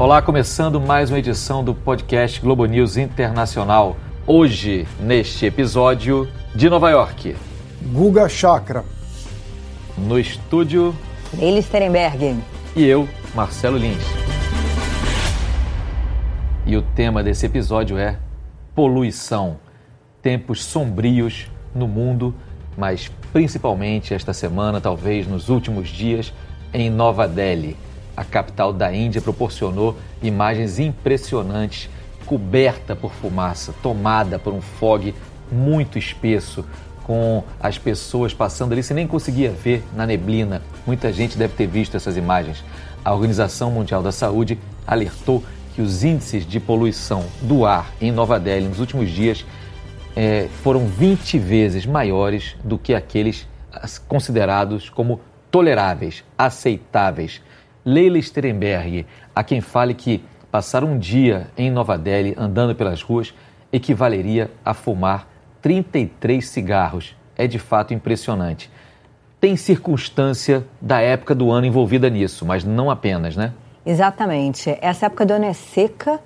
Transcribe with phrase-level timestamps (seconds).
[0.00, 3.98] Olá, começando mais uma edição do podcast Globo News Internacional.
[4.26, 7.36] Hoje, neste episódio de Nova York.
[7.92, 8.82] Guga Chakra.
[9.98, 10.96] No estúdio.
[11.36, 12.38] Leila Sterenberg.
[12.74, 14.02] E eu, Marcelo Lins.
[16.64, 18.16] E o tema desse episódio é
[18.74, 19.58] poluição.
[20.22, 22.34] Tempos sombrios no mundo,
[22.74, 26.32] mas principalmente esta semana, talvez nos últimos dias,
[26.72, 27.76] em Nova Delhi
[28.16, 31.88] a capital da Índia proporcionou imagens impressionantes,
[32.26, 35.14] coberta por fumaça, tomada por um fog
[35.50, 36.64] muito espesso,
[37.02, 40.62] com as pessoas passando ali, você nem conseguia ver na neblina.
[40.86, 42.62] Muita gente deve ter visto essas imagens.
[43.04, 45.42] A Organização Mundial da Saúde alertou
[45.74, 49.44] que os índices de poluição do ar em Nova Delhi nos últimos dias
[50.14, 53.48] é, foram 20 vezes maiores do que aqueles
[54.06, 55.20] considerados como
[55.50, 57.40] toleráveis, aceitáveis.
[57.84, 63.32] Leila Sterenberg, a quem fale que passar um dia em Nova Delhi andando pelas ruas
[63.72, 65.28] equivaleria a fumar
[65.62, 67.16] 33 cigarros.
[67.36, 68.70] É de fato impressionante.
[69.40, 73.54] Tem circunstância da época do ano envolvida nisso, mas não apenas, né?
[73.86, 74.76] Exatamente.
[74.82, 76.20] Essa época do ano é seca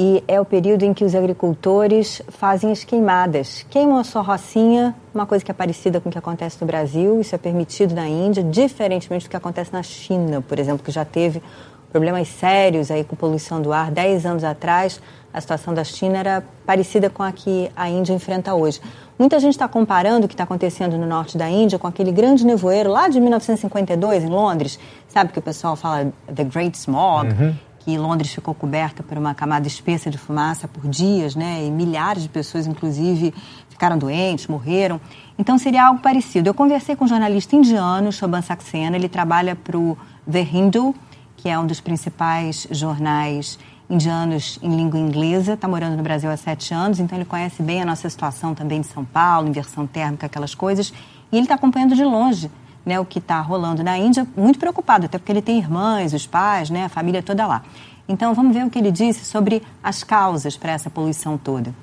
[0.00, 3.66] e é o período em que os agricultores fazem as queimadas.
[3.68, 7.20] Queimam a sua rocinha, uma coisa que é parecida com o que acontece no Brasil,
[7.20, 11.04] isso é permitido na Índia, diferentemente do que acontece na China, por exemplo, que já
[11.04, 11.42] teve
[11.90, 13.90] problemas sérios aí com poluição do ar.
[13.90, 15.00] Dez anos atrás,
[15.34, 18.80] a situação da China era parecida com a que a Índia enfrenta hoje.
[19.18, 22.46] Muita gente está comparando o que está acontecendo no norte da Índia com aquele grande
[22.46, 24.78] nevoeiro lá de 1952 em Londres.
[25.08, 27.30] Sabe que o pessoal fala The Great Smog?
[27.30, 31.64] Uhum que Londres ficou coberta por uma camada espessa de fumaça por dias, né?
[31.64, 33.32] E milhares de pessoas, inclusive,
[33.70, 35.00] ficaram doentes, morreram.
[35.38, 36.50] Então seria algo parecido.
[36.50, 39.96] Eu conversei com um jornalista indiano, Shoban Saxena, ele trabalha para o
[40.30, 40.94] The Hindu,
[41.34, 46.36] que é um dos principais jornais indianos em língua inglesa, está morando no Brasil há
[46.36, 50.26] sete anos, então ele conhece bem a nossa situação também de São Paulo, inversão térmica,
[50.26, 50.92] aquelas coisas,
[51.32, 52.50] e ele está acompanhando de longe
[52.88, 56.26] né, o que está rolando na Índia, muito preocupado, até porque ele tem irmãs, os
[56.26, 57.62] pais, né, a família toda lá.
[58.08, 61.74] Então vamos ver o que ele disse sobre as causas para essa poluição toda.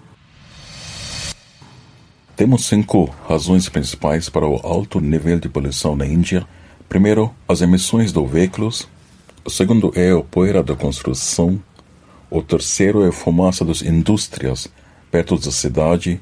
[2.35, 6.45] Temos cinco razões principais para o alto nível de poluição na Índia.
[6.89, 8.89] Primeiro, as emissões de veículos.
[9.45, 11.61] O segundo é a poeira da construção.
[12.29, 14.67] O terceiro é a fumaça das indústrias
[15.11, 16.19] perto da cidade.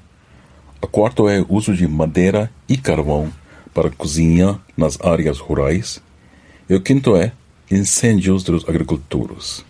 [0.82, 3.32] O quarto é o uso de madeira e carvão
[3.74, 6.02] para cozinhar nas áreas rurais.
[6.70, 7.32] E o quinto é
[7.70, 9.66] incêndios dos agricultores.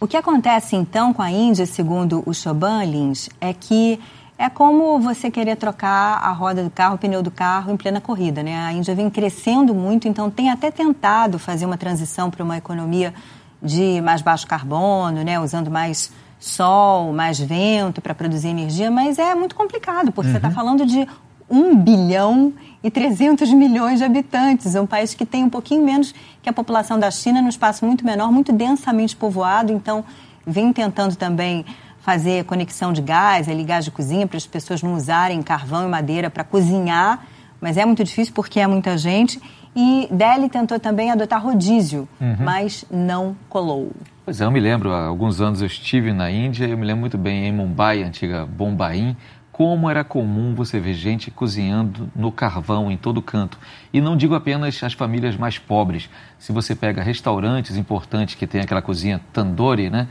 [0.00, 4.00] O que acontece então com a Índia, segundo o Choban Lins, é que
[4.36, 8.00] é como você querer trocar a roda do carro, o pneu do carro em plena
[8.00, 8.56] corrida, né?
[8.56, 13.14] A Índia vem crescendo muito, então tem até tentado fazer uma transição para uma economia
[13.62, 15.38] de mais baixo carbono, né?
[15.38, 20.32] Usando mais sol, mais vento para produzir energia, mas é muito complicado, porque uhum.
[20.32, 21.06] você está falando de
[21.50, 24.74] 1 bilhão e 300 milhões de habitantes.
[24.74, 27.84] É um país que tem um pouquinho menos que a população da China, num espaço
[27.84, 29.72] muito menor, muito densamente povoado.
[29.72, 30.04] Então,
[30.46, 31.64] vem tentando também
[32.00, 35.88] fazer conexão de gás, ali gás de cozinha, para as pessoas não usarem carvão e
[35.88, 37.24] madeira para cozinhar.
[37.60, 39.40] Mas é muito difícil porque é muita gente.
[39.74, 42.36] E Delhi tentou também adotar rodízio, uhum.
[42.40, 43.90] mas não colou.
[44.24, 47.00] Pois é, eu me lembro, há alguns anos eu estive na Índia, eu me lembro
[47.00, 49.16] muito bem em Mumbai, antiga Bombaim,
[49.52, 53.58] como era comum você ver gente cozinhando no carvão em todo canto.
[53.92, 56.08] E não digo apenas as famílias mais pobres.
[56.38, 60.08] Se você pega restaurantes importantes que tem aquela cozinha tandoori, né?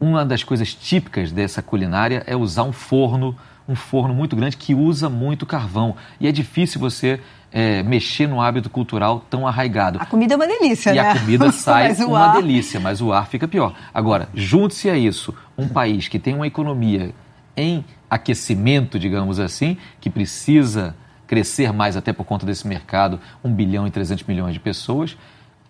[0.00, 3.36] Uma das coisas típicas dessa culinária é usar um forno,
[3.68, 5.94] um forno muito grande que usa muito carvão.
[6.20, 7.20] E é difícil você
[7.52, 9.98] é, mexer no hábito cultural tão arraigado.
[10.00, 11.02] A comida é uma delícia, e né?
[11.02, 12.34] E a comida sai uma ar...
[12.34, 13.72] delícia, mas o ar fica pior.
[13.94, 17.14] Agora, junte-se a isso um país que tem uma economia
[17.56, 20.94] em aquecimento, digamos assim, que precisa
[21.26, 25.16] crescer mais até por conta desse mercado, 1 bilhão e 300 milhões de pessoas,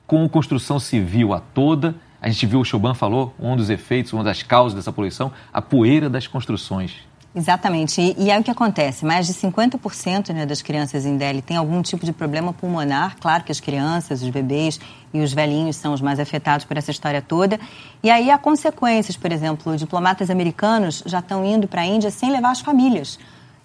[0.06, 1.94] com construção civil a toda.
[2.22, 5.60] A gente viu, o Choban falou, um dos efeitos, uma das causas dessa poluição, a
[5.60, 6.96] poeira das construções.
[7.38, 8.00] Exatamente.
[8.00, 9.06] E, e o que acontece.
[9.06, 13.16] Mais de 50% né, das crianças em Delhi têm algum tipo de problema pulmonar.
[13.20, 14.80] Claro que as crianças, os bebês
[15.14, 17.58] e os velhinhos são os mais afetados por essa história toda.
[18.02, 19.16] E aí há consequências.
[19.16, 23.20] Por exemplo, diplomatas americanos já estão indo para a Índia sem levar as famílias.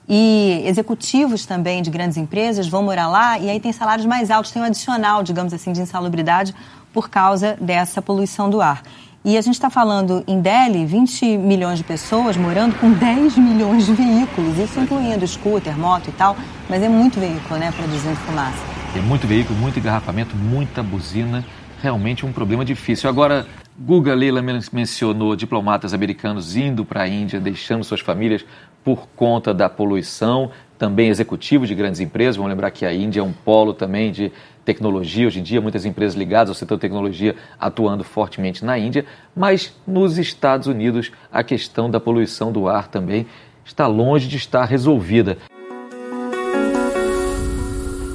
[0.08, 4.52] E executivos também de grandes empresas vão morar lá e aí tem salários mais altos,
[4.52, 6.54] tem um adicional, digamos assim, de insalubridade
[6.92, 8.84] por causa dessa poluição do ar.
[9.26, 13.86] E a gente está falando em Delhi, 20 milhões de pessoas morando com 10 milhões
[13.86, 16.36] de veículos, isso incluindo scooter, moto e tal,
[16.70, 18.58] mas é muito veículo, né, produzindo fumaça.
[18.94, 21.46] É muito veículo, muito engarrafamento, muita buzina,
[21.82, 23.10] realmente um problema difícil.
[23.10, 23.48] Agora,
[23.80, 24.42] Guga Leila
[24.74, 28.44] mencionou diplomatas americanos indo para a Índia, deixando suas famílias
[28.84, 30.52] por conta da poluição,
[30.84, 32.36] também executivos de grandes empresas.
[32.36, 34.34] Vamos lembrar que a Índia é um polo também de
[34.66, 35.26] tecnologia.
[35.26, 39.06] Hoje em dia, muitas empresas ligadas ao setor de tecnologia atuando fortemente na Índia.
[39.34, 43.26] Mas nos Estados Unidos, a questão da poluição do ar também
[43.64, 45.38] está longe de estar resolvida.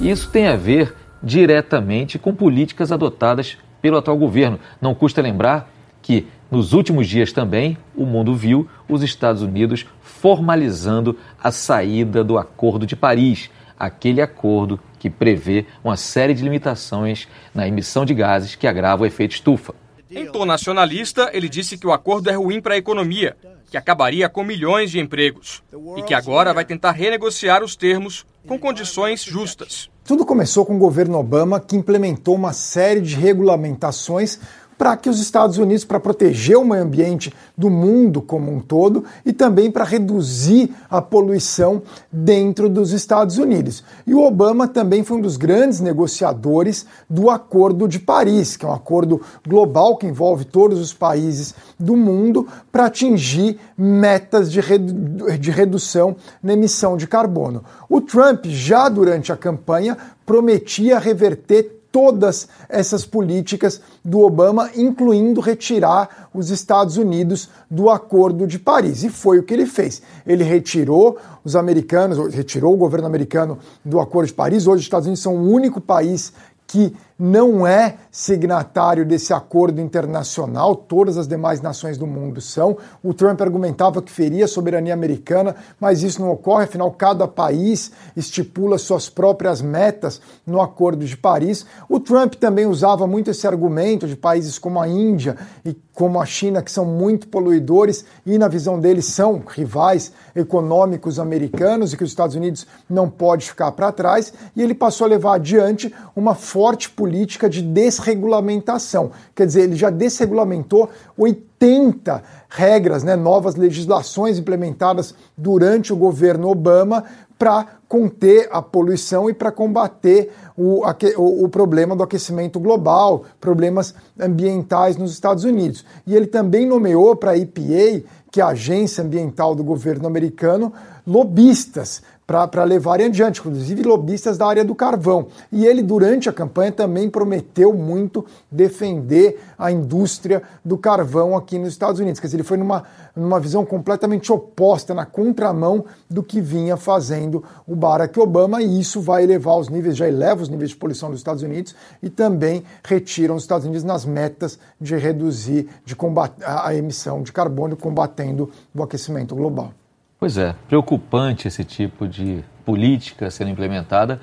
[0.02, 4.60] Isso tem a ver diretamente com políticas adotadas pelo atual governo.
[4.78, 5.72] Não custa lembrar
[6.02, 9.86] que, nos últimos dias também, o mundo viu os Estados Unidos
[10.20, 17.28] formalizando a saída do Acordo de Paris, aquele acordo que prevê uma série de limitações
[17.54, 19.74] na emissão de gases que agravam o efeito estufa.
[20.10, 23.36] Em tom nacionalista, ele disse que o acordo é ruim para a economia,
[23.70, 25.62] que acabaria com milhões de empregos
[25.96, 29.90] e que agora vai tentar renegociar os termos com condições justas.
[30.04, 34.40] Tudo começou com o governo Obama, que implementou uma série de regulamentações
[34.78, 39.04] para que os Estados Unidos, para proteger o meio ambiente do mundo como um todo
[39.26, 43.82] e também para reduzir a poluição dentro dos Estados Unidos.
[44.06, 48.68] E o Obama também foi um dos grandes negociadores do Acordo de Paris, que é
[48.68, 55.36] um acordo global que envolve todos os países do mundo para atingir metas de, redu
[55.38, 57.64] de redução na emissão de carbono.
[57.88, 66.28] O Trump, já durante a campanha, prometia reverter todas essas políticas do Obama, incluindo retirar
[66.32, 69.02] os Estados Unidos do Acordo de Paris.
[69.02, 70.00] E foi o que ele fez.
[70.24, 74.68] Ele retirou os americanos, retirou o governo americano do Acordo de Paris.
[74.68, 76.32] Hoje os Estados Unidos são o único país
[76.68, 82.76] que não é signatário desse acordo internacional, todas as demais nações do mundo são.
[83.02, 87.90] O Trump argumentava que feria a soberania americana, mas isso não ocorre, afinal, cada país
[88.16, 91.66] estipula suas próprias metas no Acordo de Paris.
[91.88, 96.26] O Trump também usava muito esse argumento de países como a Índia e como a
[96.26, 102.04] China, que são muito poluidores e, na visão dele, são rivais econômicos americanos e que
[102.04, 104.32] os Estados Unidos não pode ficar para trás.
[104.54, 109.12] E ele passou a levar adiante uma forte política política de desregulamentação.
[109.34, 117.04] Quer dizer, ele já desregulamentou 80 regras, né, novas legislações implementadas durante o governo Obama
[117.38, 120.82] para conter a poluição e para combater o,
[121.16, 125.84] o, o, problema do aquecimento global, problemas ambientais nos Estados Unidos.
[126.06, 130.72] E ele também nomeou para a EPA, que é a agência ambiental do governo americano,
[131.06, 135.28] lobistas para levarem adiante, inclusive lobistas da área do carvão.
[135.50, 141.70] E ele, durante a campanha, também prometeu muito defender a indústria do carvão aqui nos
[141.70, 142.20] Estados Unidos.
[142.20, 142.84] Quer dizer, ele foi numa,
[143.16, 149.00] numa visão completamente oposta, na contramão do que vinha fazendo o Barack Obama, e isso
[149.00, 152.64] vai elevar os níveis, já eleva os níveis de poluição dos Estados Unidos e também
[152.84, 158.50] retiram os Estados Unidos nas metas de reduzir de combater a emissão de carbono, combatendo
[158.74, 159.72] o aquecimento global.
[160.18, 164.20] Pois é, preocupante esse tipo de política sendo implementada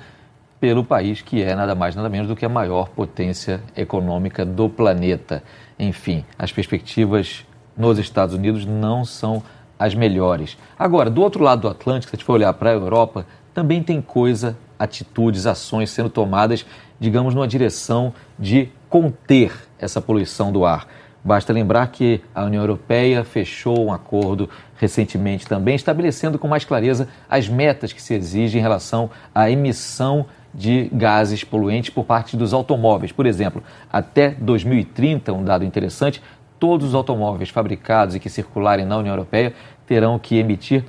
[0.60, 4.68] pelo país que é nada mais nada menos do que a maior potência econômica do
[4.68, 5.42] planeta.
[5.78, 9.42] Enfim, as perspectivas nos Estados Unidos não são
[9.78, 10.56] as melhores.
[10.78, 13.26] Agora, do outro lado do Atlântico, se a gente for olhar para a Europa,
[13.56, 16.66] também tem coisa, atitudes, ações sendo tomadas,
[17.00, 20.86] digamos, numa direção de conter essa poluição do ar.
[21.24, 27.08] Basta lembrar que a União Europeia fechou um acordo recentemente também, estabelecendo com mais clareza
[27.30, 32.52] as metas que se exigem em relação à emissão de gases poluentes por parte dos
[32.52, 33.10] automóveis.
[33.10, 36.22] Por exemplo, até 2030, um dado interessante,
[36.60, 39.54] todos os automóveis fabricados e que circularem na União Europeia
[39.86, 40.84] terão que emitir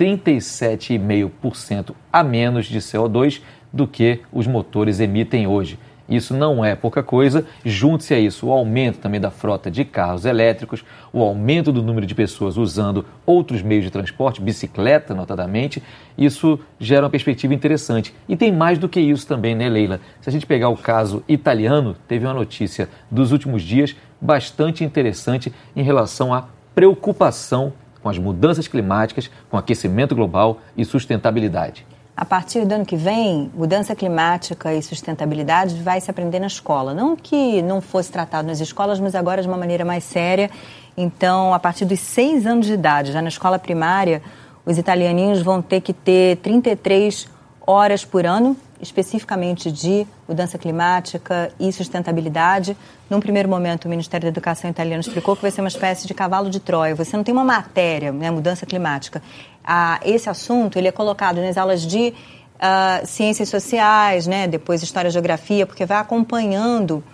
[0.00, 5.78] 37,5% a menos de CO2 do que os motores emitem hoje.
[6.08, 7.46] Isso não é pouca coisa.
[7.64, 12.04] Junte-se a isso o aumento também da frota de carros elétricos, o aumento do número
[12.04, 15.80] de pessoas usando outros meios de transporte, bicicleta, notadamente.
[16.18, 18.12] Isso gera uma perspectiva interessante.
[18.28, 20.00] E tem mais do que isso também, né, Leila?
[20.20, 25.52] Se a gente pegar o caso italiano, teve uma notícia dos últimos dias bastante interessante
[25.76, 31.86] em relação à preocupação com as mudanças climáticas, com aquecimento global e sustentabilidade.
[32.16, 36.92] A partir do ano que vem, mudança climática e sustentabilidade vai se aprender na escola.
[36.92, 40.50] Não que não fosse tratado nas escolas, mas agora de uma maneira mais séria.
[40.96, 44.20] Então, a partir dos seis anos de idade, já na escola primária,
[44.66, 47.26] os italianinhos vão ter que ter 33
[47.66, 52.76] horas por ano, especificamente de mudança climática e sustentabilidade.
[53.08, 56.14] Num primeiro momento, o Ministério da Educação italiano explicou que vai ser uma espécie de
[56.14, 56.94] cavalo de Troia.
[56.94, 59.22] Você não tem uma matéria, né, mudança climática
[59.64, 62.12] a, esse assunto ele é colocado nas aulas de
[62.56, 67.04] uh, ciências sociais, né, depois história e geografia, porque vai acompanhando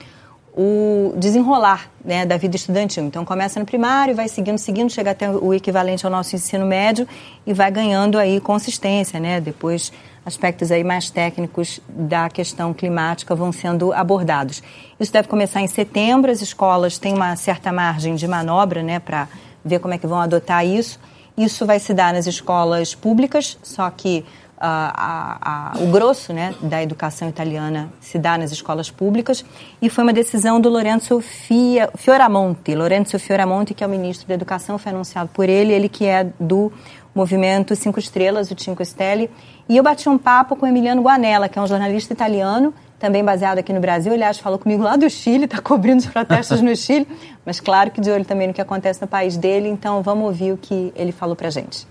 [0.56, 3.04] o desenrolar né, da vida estudantil.
[3.04, 7.06] Então começa no primário, vai seguindo, seguindo, chega até o equivalente ao nosso ensino médio
[7.46, 9.38] e vai ganhando aí consistência, né?
[9.38, 9.92] Depois
[10.24, 14.62] aspectos aí mais técnicos da questão climática vão sendo abordados.
[14.98, 19.28] Isso deve começar em setembro, as escolas têm uma certa margem de manobra, né, para
[19.64, 20.98] ver como é que vão adotar isso.
[21.36, 24.24] Isso vai se dar nas escolas públicas, só que
[24.58, 29.44] a, a, o grosso né, da educação italiana se dá nas escolas públicas
[29.80, 32.74] e foi uma decisão do Lorenzo Fia, Fioramonte.
[32.74, 36.24] Lorenzo Fioramonte, que é o ministro da Educação, foi anunciado por ele, ele que é
[36.40, 36.72] do
[37.14, 39.30] movimento Cinco Estrelas, o Cinco Stelle.
[39.68, 43.58] E eu bati um papo com Emiliano Guanella, que é um jornalista italiano, também baseado
[43.58, 44.12] aqui no Brasil.
[44.12, 47.06] Aliás, falou comigo lá do Chile, está cobrindo os protestos no Chile,
[47.44, 49.68] mas claro que de olho também no que acontece no país dele.
[49.68, 51.86] Então vamos ouvir o que ele falou para gente.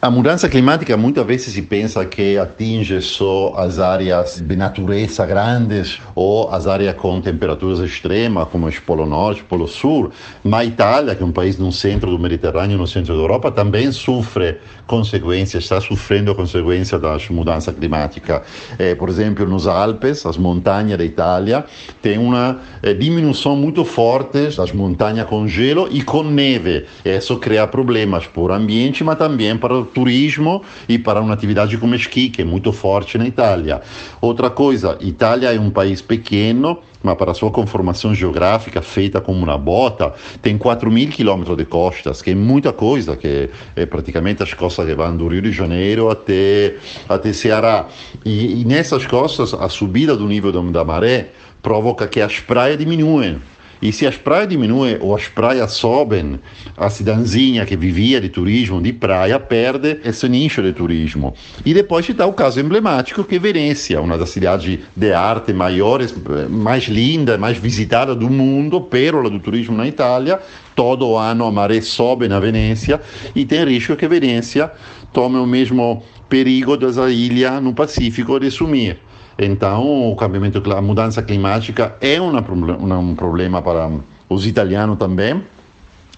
[0.00, 5.98] A mudança climática muitas vezes se pensa que atinge só as áreas de natureza grandes
[6.14, 10.10] ou as áreas com temperaturas extremas, como o Polo Norte, o Polo Sul,
[10.44, 13.50] mas a Itália, que é um país no centro do Mediterrâneo, no centro da Europa,
[13.50, 18.42] também sofre consequências, está sofrendo consequências das mudanças climáticas.
[18.78, 21.64] Eh, por exemplo, nos Alpes, as montanhas da Itália,
[22.02, 26.84] tem uma eh, diminuição muito forte das montanhas com gelo e com neve.
[27.02, 31.94] Isso cria problemas para o ambiente, mas também para turismo e para uma atividade como
[31.94, 33.80] esqui, que é muito forte na Itália.
[34.20, 39.56] Outra coisa, Itália é um país pequeno, mas para sua conformação geográfica, feita como uma
[39.56, 40.12] bota,
[40.42, 44.86] tem 4 mil quilômetros de costas, que é muita coisa, que é praticamente as costas
[44.86, 46.74] que vão do Rio de Janeiro até,
[47.08, 47.86] até Ceará.
[48.24, 51.30] E, e nessas costas, a subida do nível da maré
[51.62, 53.40] provoca que as praias diminuem.
[53.80, 56.40] E se as praias diminuem ou as praias sobem,
[56.76, 61.34] a cidadezinha que vivia de turismo de praia perde esse nicho de turismo.
[61.64, 66.14] E depois está o caso emblemático que é Venezia, uma das cidades de arte maiores,
[66.48, 70.40] mais linda, mais visitada do mundo, pérola do turismo na Itália.
[70.74, 73.00] Todo ano a maré sobe na Venezia
[73.34, 74.70] e tem risco que Venezia
[75.12, 78.98] tome o mesmo perigo dessa ilha no Pacífico de sumir.
[79.38, 82.40] Então, o cambiamento, a mudança climática é uma,
[82.98, 83.90] um problema para
[84.28, 85.42] os italianos também.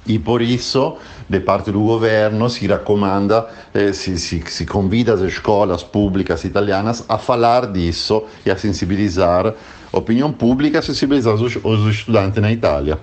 [0.07, 0.97] E por isso,
[1.29, 7.19] de parte do governo, se recomenda, eh, se, se, convida as escolas públicas italianas a
[7.19, 9.53] falar disso e a sensibilizar
[9.93, 12.99] a opinião pública, a sensibilizar os, os estudantes na Itália.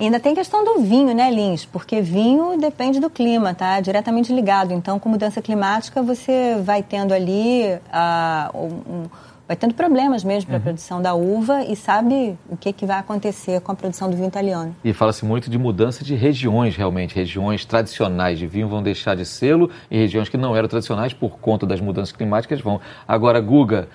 [0.00, 1.64] E ainda tem questão do vinho, né, Lins?
[1.64, 3.80] Porque vinho depende do clima, tá?
[3.80, 4.72] Diretamente ligado.
[4.72, 9.04] Então, com mudança climática, você vai tendo ali uh, um,
[9.48, 10.62] vai tendo problemas mesmo para a uhum.
[10.62, 14.28] produção da uva e sabe o que, que vai acontecer com a produção do vinho
[14.28, 14.76] italiano.
[14.84, 17.14] E fala-se muito de mudança de regiões, realmente.
[17.14, 21.40] Regiões tradicionais de vinho vão deixar de sê-lo e regiões que não eram tradicionais por
[21.40, 22.78] conta das mudanças climáticas vão.
[23.06, 23.88] Agora, Guga,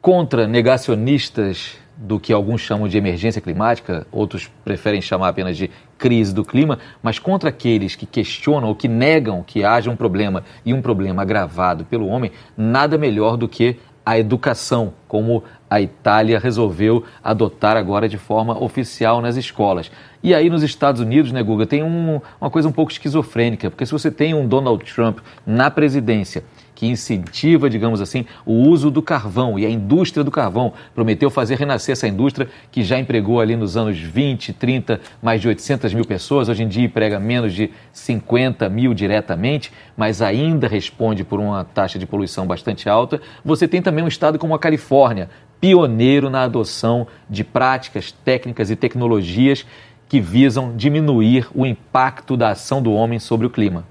[0.00, 6.32] contra negacionistas do que alguns chamam de emergência climática, outros preferem chamar apenas de crise
[6.32, 10.72] do clima, mas contra aqueles que questionam ou que negam que haja um problema e
[10.72, 13.76] um problema agravado pelo homem, nada melhor do que
[14.06, 19.90] a educação, como a Itália resolveu adotar agora de forma oficial nas escolas.
[20.22, 23.84] E aí nos Estados Unidos, né, Guga, tem um, uma coisa um pouco esquizofrênica, porque
[23.84, 26.42] se você tem um Donald Trump na presidência
[26.78, 30.72] que incentiva, digamos assim, o uso do carvão e a indústria do carvão.
[30.94, 35.48] Prometeu fazer renascer essa indústria que já empregou ali nos anos 20, 30, mais de
[35.48, 36.48] 800 mil pessoas.
[36.48, 41.98] Hoje em dia emprega menos de 50 mil diretamente, mas ainda responde por uma taxa
[41.98, 43.20] de poluição bastante alta.
[43.44, 45.28] Você tem também um estado como a Califórnia,
[45.60, 49.66] pioneiro na adoção de práticas, técnicas e tecnologias
[50.08, 53.84] que visam diminuir o impacto da ação do homem sobre o clima.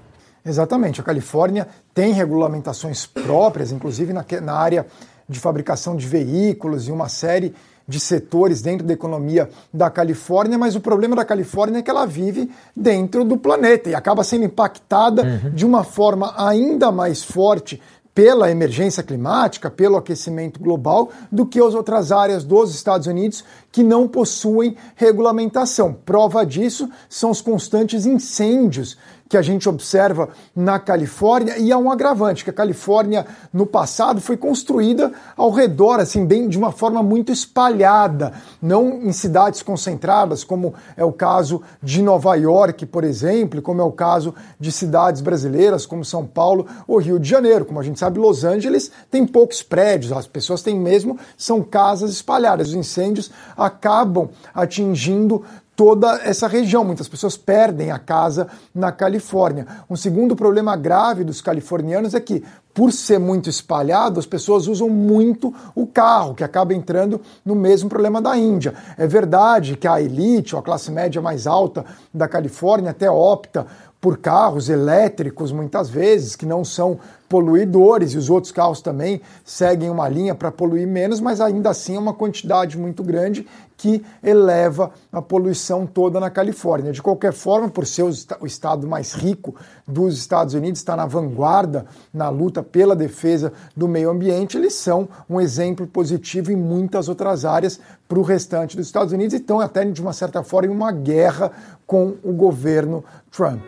[0.44, 1.00] Exatamente.
[1.00, 4.86] A Califórnia tem regulamentações próprias, inclusive na, na área
[5.28, 7.54] de fabricação de veículos e uma série
[7.86, 12.04] de setores dentro da economia da Califórnia, mas o problema da Califórnia é que ela
[12.06, 15.50] vive dentro do planeta e acaba sendo impactada uhum.
[15.50, 17.80] de uma forma ainda mais forte
[18.18, 23.82] pela emergência climática, pelo aquecimento global, do que as outras áreas dos Estados Unidos que
[23.84, 25.96] não possuem regulamentação.
[26.04, 31.90] Prova disso são os constantes incêndios que a gente observa na Califórnia e há um
[31.90, 37.02] agravante, que a Califórnia no passado foi construída ao redor, assim, bem de uma forma
[37.02, 43.60] muito espalhada, não em cidades concentradas, como é o caso de Nova York, por exemplo,
[43.60, 47.64] como é o caso de cidades brasileiras como São Paulo ou Rio de Janeiro.
[47.64, 52.10] Como a gente sabe, Los Angeles tem poucos prédios, as pessoas têm mesmo, são casas
[52.10, 52.68] espalhadas.
[52.68, 55.44] Os incêndios acabam atingindo
[55.78, 56.82] toda essa região.
[56.82, 59.64] Muitas pessoas perdem a casa na Califórnia.
[59.88, 62.42] Um segundo problema grave dos californianos é que,
[62.74, 67.88] por ser muito espalhado, as pessoas usam muito o carro, que acaba entrando no mesmo
[67.88, 68.74] problema da Índia.
[68.96, 73.64] É verdade que a elite, ou a classe média mais alta da Califórnia, até opta
[74.00, 79.90] por carros elétricos muitas vezes, que não são poluidores, e os outros carros também seguem
[79.90, 84.90] uma linha para poluir menos, mas ainda assim é uma quantidade muito grande que eleva
[85.12, 86.90] a poluição toda na Califórnia.
[86.90, 89.54] De qualquer forma, por ser o estado mais rico
[89.86, 95.08] dos Estados Unidos, está na vanguarda na luta pela defesa do meio ambiente, eles são
[95.30, 99.60] um exemplo positivo em muitas outras áreas para o restante dos Estados Unidos e estão
[99.60, 101.52] até, de uma certa forma, em uma guerra
[101.86, 103.62] com o governo Trump.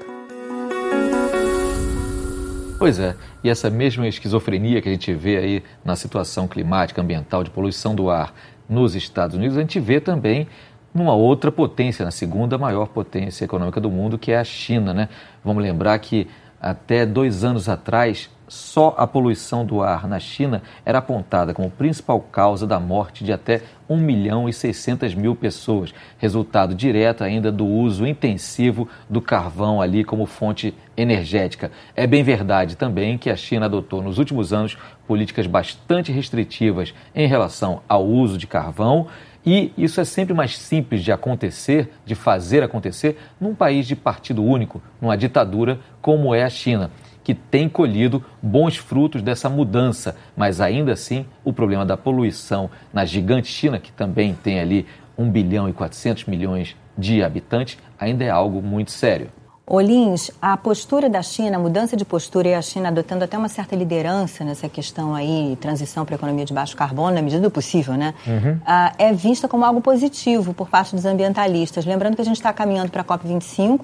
[2.80, 7.44] Pois é, e essa mesma esquizofrenia que a gente vê aí na situação climática, ambiental,
[7.44, 8.32] de poluição do ar
[8.66, 10.48] nos Estados Unidos, a gente vê também
[10.94, 14.94] numa outra potência, na segunda maior potência econômica do mundo, que é a China.
[14.94, 15.10] Né?
[15.44, 16.26] Vamos lembrar que
[16.58, 22.18] até dois anos atrás, só a poluição do ar na China era apontada como principal
[22.20, 27.64] causa da morte de até 1 milhão e 600 mil pessoas, resultado direto ainda do
[27.64, 31.70] uso intensivo do carvão ali como fonte energética.
[31.94, 34.76] É bem verdade também que a China adotou nos últimos anos
[35.06, 39.06] políticas bastante restritivas em relação ao uso de carvão
[39.46, 44.42] e isso é sempre mais simples de acontecer, de fazer acontecer, num país de partido
[44.42, 46.90] único, numa ditadura como é a China
[47.22, 53.04] que tem colhido bons frutos dessa mudança, mas ainda assim o problema da poluição na
[53.04, 54.86] gigante China, que também tem ali
[55.16, 59.30] 1 bilhão e 400 milhões de habitantes, ainda é algo muito sério.
[59.72, 63.48] Olins, a postura da China, a mudança de postura e a China adotando até uma
[63.48, 67.52] certa liderança nessa questão aí, transição para a economia de baixo carbono, na medida do
[67.52, 68.12] possível, né?
[68.26, 68.54] Uhum.
[68.54, 71.86] Uh, é vista como algo positivo por parte dos ambientalistas.
[71.86, 73.80] Lembrando que a gente está caminhando para a COP25,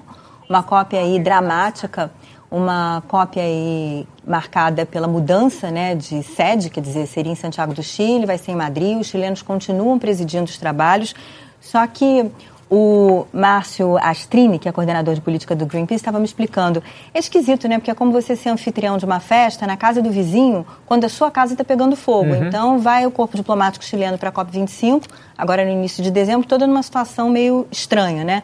[0.49, 2.11] uma COP aí dramática
[2.49, 7.83] uma cópia aí marcada pela mudança né, de sede, quer dizer, seria em Santiago do
[7.83, 11.13] Chile, vai ser em Madrid, os chilenos continuam presidindo os trabalhos,
[11.59, 12.31] só que
[12.69, 16.83] o Márcio Astrini, que é coordenador de política do Greenpeace, estava me explicando.
[17.13, 17.77] É esquisito, né?
[17.77, 21.09] Porque é como você ser anfitrião de uma festa na casa do vizinho, quando a
[21.09, 22.33] sua casa está pegando fogo.
[22.33, 22.47] Uhum.
[22.47, 25.03] Então, vai o corpo diplomático chileno para a COP25,
[25.37, 28.43] agora no início de dezembro, toda numa situação meio estranha, né?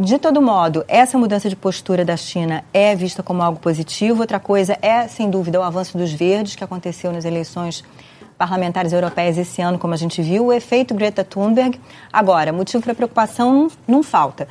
[0.00, 4.22] De todo modo, essa mudança de postura da China é vista como algo positivo.
[4.22, 7.84] Outra coisa é, sem dúvida, o avanço dos verdes, que aconteceu nas eleições
[8.38, 11.78] parlamentares europeias esse ano, como a gente viu, o efeito Greta Thunberg.
[12.10, 14.48] Agora, motivo para preocupação não falta.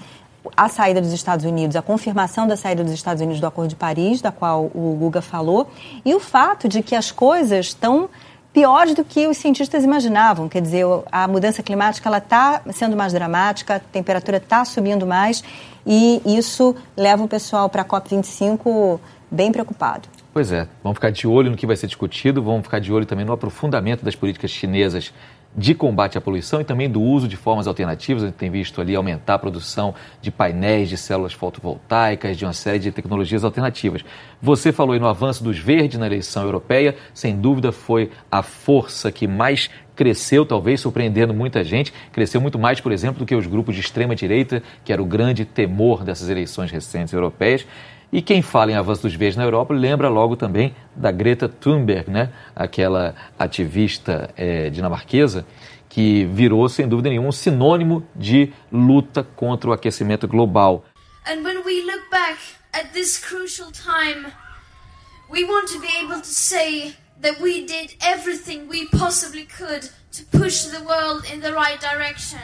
[0.56, 3.76] A saída dos Estados Unidos, a confirmação da saída dos Estados Unidos do Acordo de
[3.76, 5.68] Paris, da qual o Guga falou,
[6.06, 8.08] e o fato de que as coisas estão
[8.54, 10.50] piores do que os cientistas imaginavam.
[10.50, 15.44] Quer dizer, a mudança climática ela está sendo mais dramática, a temperatura está subindo mais
[15.86, 20.08] e isso leva o pessoal para a COP25 bem preocupado.
[20.34, 23.06] Pois é, vamos ficar de olho no que vai ser discutido, vamos ficar de olho
[23.06, 25.14] também no aprofundamento das políticas chinesas
[25.56, 28.24] de combate à poluição e também do uso de formas alternativas.
[28.24, 32.54] A gente tem visto ali aumentar a produção de painéis de células fotovoltaicas, de uma
[32.54, 34.04] série de tecnologias alternativas.
[34.42, 39.12] Você falou aí no avanço dos verdes na eleição europeia, sem dúvida foi a força
[39.12, 41.92] que mais cresceu, talvez surpreendendo muita gente.
[42.14, 45.44] Cresceu muito mais, por exemplo, do que os grupos de extrema-direita, que era o grande
[45.44, 47.66] temor dessas eleições recentes europeias.
[48.12, 52.10] E quem fala em avanço dos verdes na Europa lembra logo também da Greta Thunberg,
[52.10, 52.34] né?
[52.56, 55.46] aquela ativista é, dinamarquesa
[55.88, 60.86] que virou, sem dúvida nenhuma, um sinônimo de luta contra o aquecimento global.
[61.26, 62.40] And when we look back
[62.74, 64.32] at this crucial time,
[65.30, 70.24] we want to be able to say that we did everything we possibly could to
[70.32, 72.40] push the world in the right direction.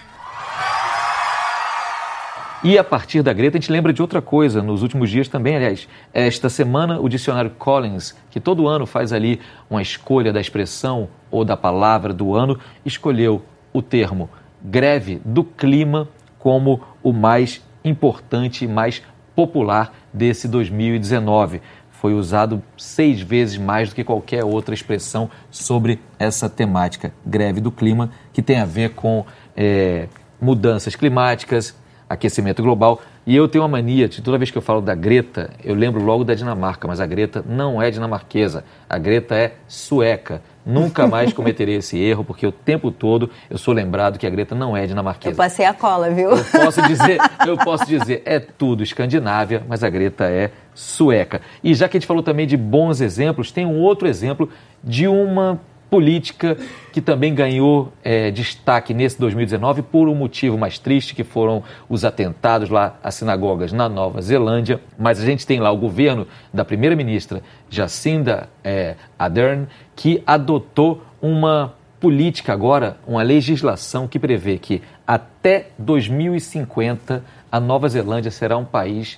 [2.67, 4.59] E a partir da Greta, a gente lembra de outra coisa.
[4.59, 9.39] Nos últimos dias também, aliás, esta semana, o dicionário Collins, que todo ano faz ali
[9.69, 14.27] uma escolha da expressão ou da palavra do ano, escolheu o termo
[14.63, 19.03] greve do clima como o mais importante e mais
[19.35, 21.61] popular desse 2019.
[21.91, 27.71] Foi usado seis vezes mais do que qualquer outra expressão sobre essa temática, greve do
[27.71, 29.23] clima, que tem a ver com
[29.55, 30.07] é,
[30.41, 31.75] mudanças climáticas,
[32.09, 33.01] aquecimento global.
[33.25, 36.03] E eu tenho uma mania, de toda vez que eu falo da Greta, eu lembro
[36.03, 40.41] logo da Dinamarca, mas a Greta não é dinamarquesa, a Greta é sueca.
[40.63, 44.53] Nunca mais cometerei esse erro, porque o tempo todo eu sou lembrado que a Greta
[44.53, 45.33] não é dinamarquesa.
[45.33, 46.31] Eu passei a cola, viu?
[46.31, 51.41] Eu posso dizer, eu posso dizer, é tudo Escandinávia, mas a Greta é sueca.
[51.63, 54.49] E já que a gente falou também de bons exemplos, tem um outro exemplo
[54.83, 56.57] de uma política
[56.91, 62.03] que também ganhou é, destaque nesse 2019 por um motivo mais triste, que foram os
[62.03, 64.79] atentados lá às sinagogas na Nova Zelândia.
[64.97, 71.73] Mas a gente tem lá o governo da primeira-ministra Jacinda é, Ardern, que adotou uma
[71.99, 79.17] política agora, uma legislação que prevê que até 2050 a Nova Zelândia será um país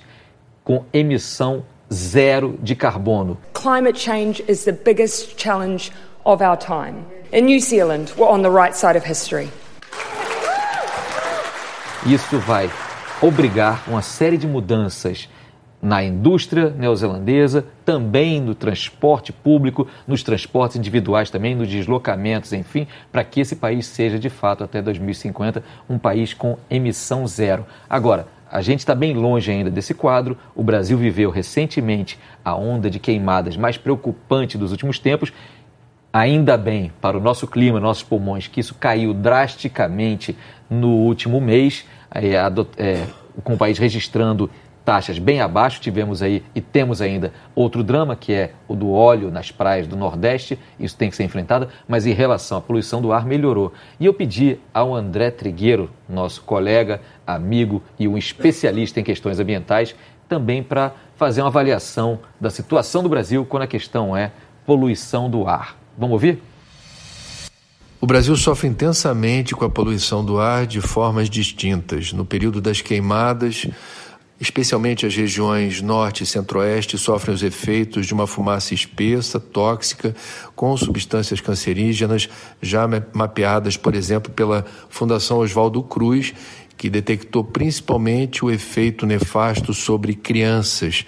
[0.64, 3.38] com emissão zero de carbono.
[3.52, 5.90] Climate change is the biggest challenge
[6.28, 7.06] of our time.
[7.32, 9.48] In New Zealand, we're on the right side of history.
[12.06, 12.70] Isso vai
[13.22, 15.28] obrigar uma série de mudanças
[15.80, 23.24] na indústria neozelandesa, também no transporte público, nos transportes individuais também, nos deslocamentos, enfim, para
[23.24, 27.64] que esse país seja de fato até 2050 um país com emissão zero.
[27.88, 30.36] Agora, a gente está bem longe ainda desse quadro.
[30.54, 35.32] O Brasil viveu recentemente a onda de queimadas mais preocupante dos últimos tempos.
[36.18, 40.36] Ainda bem para o nosso clima, nossos pulmões, que isso caiu drasticamente
[40.68, 42.34] no último mês, é,
[42.76, 43.06] é,
[43.44, 44.50] com o país registrando
[44.84, 45.80] taxas bem abaixo.
[45.80, 49.94] Tivemos aí e temos ainda outro drama, que é o do óleo nas praias do
[49.94, 50.58] Nordeste.
[50.76, 53.72] Isso tem que ser enfrentado, mas em relação à poluição do ar, melhorou.
[54.00, 59.94] E eu pedi ao André Trigueiro, nosso colega, amigo e um especialista em questões ambientais,
[60.28, 64.32] também para fazer uma avaliação da situação do Brasil quando a questão é
[64.66, 65.78] poluição do ar.
[65.98, 66.38] Vamos ouvir?
[68.00, 72.12] O Brasil sofre intensamente com a poluição do ar de formas distintas.
[72.12, 73.66] No período das queimadas,
[74.40, 80.14] Especialmente as regiões norte e centro-oeste sofrem os efeitos de uma fumaça espessa, tóxica,
[80.54, 82.28] com substâncias cancerígenas,
[82.62, 86.32] já mapeadas, por exemplo, pela Fundação Oswaldo Cruz,
[86.76, 91.04] que detectou principalmente o efeito nefasto sobre crianças,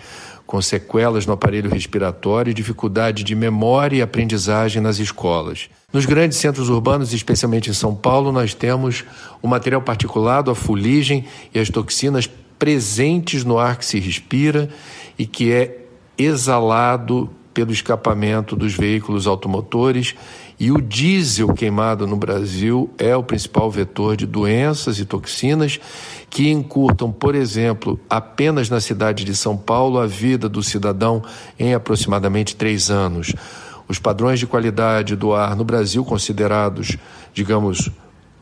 [0.51, 5.71] com sequelas no aparelho respiratório e dificuldade de memória e aprendizagem nas escolas.
[5.93, 9.05] Nos grandes centros urbanos, especialmente em São Paulo, nós temos
[9.41, 14.69] o material particulado, a fuligem e as toxinas presentes no ar que se respira
[15.17, 15.85] e que é
[16.19, 20.17] exalado pelo escapamento dos veículos automotores
[20.61, 25.81] e o diesel queimado no Brasil é o principal vetor de doenças e toxinas
[26.29, 31.23] que encurtam, por exemplo, apenas na cidade de São Paulo, a vida do cidadão
[31.59, 33.35] em aproximadamente três anos.
[33.89, 36.99] Os padrões de qualidade do ar no Brasil, considerados,
[37.33, 37.91] digamos,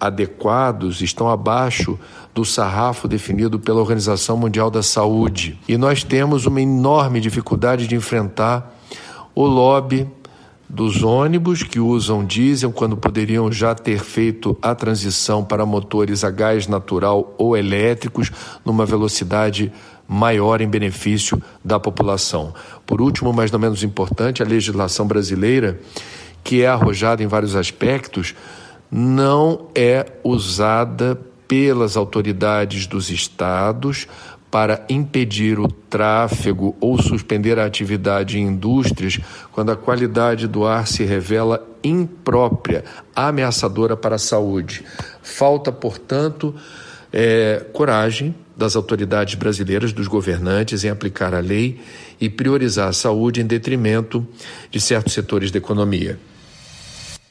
[0.00, 1.96] adequados estão abaixo
[2.34, 5.56] do sarrafo definido pela Organização Mundial da Saúde.
[5.68, 8.76] E nós temos uma enorme dificuldade de enfrentar
[9.36, 10.04] o lobby
[10.68, 16.30] dos ônibus que usam diesel quando poderiam já ter feito a transição para motores a
[16.30, 18.30] gás natural ou elétricos
[18.64, 19.72] numa velocidade
[20.06, 22.54] maior em benefício da população.
[22.86, 25.80] Por último, mas não menos importante, a legislação brasileira,
[26.44, 28.34] que é arrojada em vários aspectos,
[28.90, 34.06] não é usada pelas autoridades dos estados
[34.50, 39.20] para impedir o tráfego ou suspender a atividade em indústrias
[39.52, 42.84] quando a qualidade do ar se revela imprópria,
[43.14, 44.84] ameaçadora para a saúde.
[45.22, 46.54] Falta, portanto,
[47.12, 51.80] é, coragem das autoridades brasileiras, dos governantes, em aplicar a lei
[52.20, 54.26] e priorizar a saúde em detrimento
[54.70, 56.18] de certos setores da economia.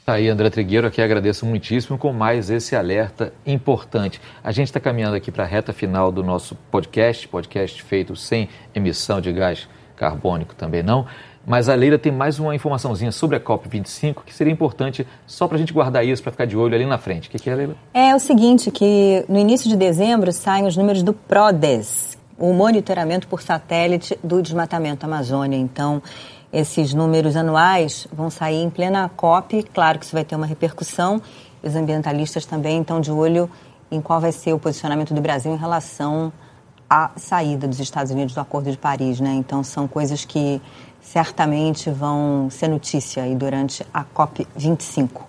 [0.08, 4.22] Tá aí, André Trigueiro, aqui agradeço muitíssimo com mais esse alerta importante.
[4.41, 8.48] A gente está caminhando aqui para a reta final do nosso podcast, podcast feito sem
[8.74, 9.67] emissão de gás
[9.98, 11.06] carbônico também não.
[11.46, 15.58] Mas a Leila tem mais uma informaçãozinha sobre a COP25 que seria importante só para
[15.58, 17.28] a gente guardar isso, para ficar de olho ali na frente.
[17.28, 17.76] O que, que é, Leila?
[17.93, 23.28] É o seguinte, que no início de dezembro saem os números do PRODES, o monitoramento
[23.28, 25.58] por satélite do desmatamento Amazônia.
[25.58, 26.02] Então,
[26.52, 31.22] esses números anuais vão sair em plena COP, claro que isso vai ter uma repercussão.
[31.62, 33.50] Os ambientalistas também estão de olho
[33.92, 36.32] em qual vai ser o posicionamento do Brasil em relação
[36.90, 39.34] à saída dos Estados Unidos do Acordo de Paris, né?
[39.34, 40.62] Então são coisas que
[41.02, 45.28] certamente vão ser notícia aí durante a COP 25.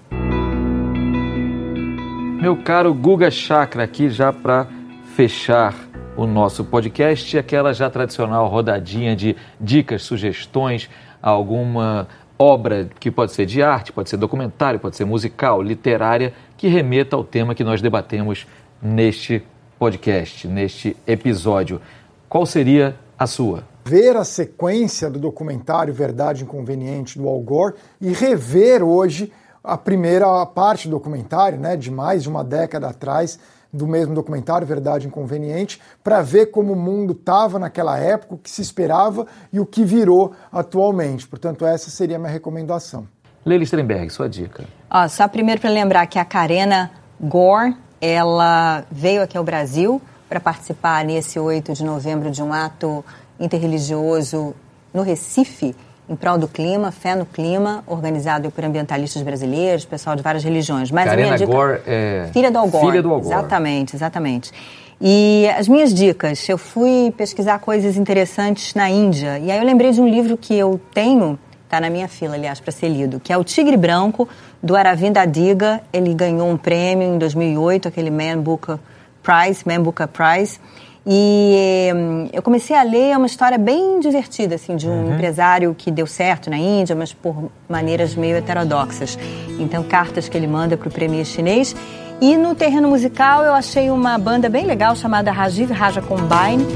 [2.40, 4.68] Meu caro Guga Chakra, aqui já para
[5.16, 5.74] fechar
[6.16, 10.88] o nosso podcast, aquela já tradicional rodadinha de dicas, sugestões
[11.22, 16.68] alguma obra que pode ser de arte, pode ser documentário, pode ser musical, literária, que
[16.68, 18.46] remeta ao tema que nós debatemos
[18.80, 19.42] neste
[19.78, 21.80] podcast, neste episódio.
[22.28, 23.64] Qual seria a sua?
[23.84, 29.32] Ver a sequência do documentário Verdade Inconveniente do Al Gore e rever hoje
[29.64, 33.38] a primeira parte do documentário, né, de mais de uma década atrás,
[33.72, 38.50] do mesmo documentário, Verdade Inconveniente, para ver como o mundo estava naquela época, o que
[38.50, 41.26] se esperava e o que virou atualmente.
[41.28, 43.06] Portanto, essa seria a minha recomendação.
[43.44, 44.64] Leila Strenberg, sua dica.
[44.90, 50.40] Ó, só primeiro para lembrar que a Karena Gore, ela veio aqui ao Brasil para
[50.40, 53.04] participar nesse 8 de novembro de um ato
[53.40, 54.54] interreligioso
[54.92, 55.74] no Recife,
[56.08, 60.90] em prol do clima, fé no clima, organizado por ambientalistas brasileiros, pessoal de várias religiões.
[60.90, 62.80] Mas Karena a minha dica, Gore é filha do Algor.
[62.80, 63.32] Filha do Algor.
[63.32, 64.52] Exatamente, exatamente.
[65.00, 69.38] E as minhas dicas, eu fui pesquisar coisas interessantes na Índia.
[69.38, 72.58] E aí eu lembrei de um livro que eu tenho, está na minha fila, aliás,
[72.58, 74.28] para ser lido, que é O Tigre Branco,
[74.62, 75.80] do Aravinda Adiga.
[75.92, 78.78] Ele ganhou um prêmio em 2008, aquele Man Booker
[79.22, 80.58] Prize, Man Booker Prize.
[81.06, 85.14] E hum, eu comecei a ler uma história bem divertida, assim, de um uhum.
[85.14, 89.18] empresário que deu certo na Índia, mas por maneiras meio heterodoxas.
[89.58, 91.74] Então, cartas que ele manda para o premier chinês.
[92.20, 96.66] E no terreno musical, eu achei uma banda bem legal chamada Rajiv Raja Combine.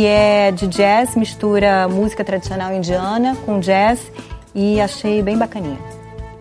[0.00, 4.00] que é de jazz, mistura música tradicional indiana com jazz
[4.54, 5.78] e achei bem bacaninha.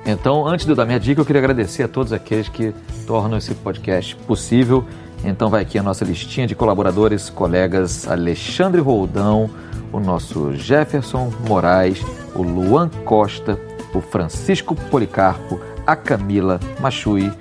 [0.05, 2.73] Então, antes de eu dar minha dica, eu queria agradecer a todos aqueles que
[3.05, 4.85] tornam esse podcast possível.
[5.23, 9.49] Então, vai aqui a nossa listinha de colaboradores, colegas Alexandre Roldão,
[9.91, 12.01] o nosso Jefferson Moraes,
[12.33, 13.59] o Luan Costa,
[13.93, 17.31] o Francisco Policarpo, a Camila Machui,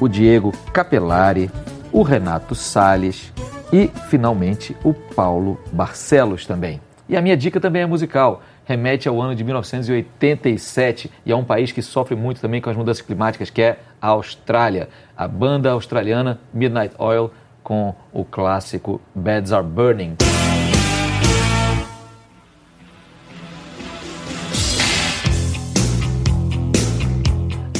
[0.00, 1.50] o Diego Capelari,
[1.92, 3.32] o Renato Sales
[3.72, 6.80] e, finalmente, o Paulo Barcelos também.
[7.08, 11.42] E a minha dica também é musical remete ao ano de 1987 e a um
[11.42, 14.90] país que sofre muito também com as mudanças climáticas, que é a Austrália.
[15.16, 17.30] A banda australiana Midnight Oil
[17.62, 20.16] com o clássico Beds Are Burning.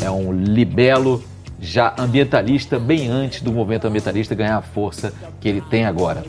[0.02, 1.22] É um libelo
[1.60, 6.24] já ambientalista, bem antes do movimento ambientalista ganhar a força que ele tem agora.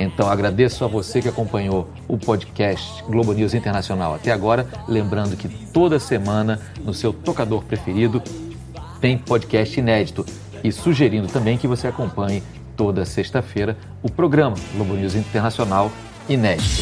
[0.00, 5.46] Então agradeço a você que acompanhou o podcast Globo News Internacional até agora, lembrando que
[5.46, 8.22] toda semana no seu tocador preferido
[8.98, 10.24] tem podcast inédito
[10.64, 12.42] e sugerindo também que você acompanhe
[12.74, 15.92] toda sexta-feira o programa Globo News Internacional
[16.26, 16.80] inédito.